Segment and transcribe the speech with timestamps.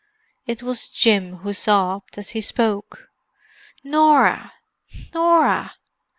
[0.47, 3.09] It was Jim who sobbed as he spoke.
[3.83, 4.51] "Norah!
[5.13, 5.73] Norah!"